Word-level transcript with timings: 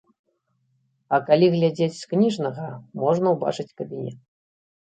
А 1.17 1.19
калі 1.27 1.49
глядзець 1.55 1.97
з 1.99 2.09
кніжнага, 2.13 2.65
можна 3.03 3.27
ўбачыць 3.37 3.71
кабінет. 3.77 4.19